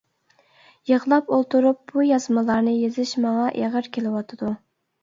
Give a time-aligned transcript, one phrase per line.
[0.91, 4.57] يىغلاپ ئولتۇرۇپ بۇ يازمىلارنى يېزىش ماڭا ئېغىر كېلىۋاتىدۇ.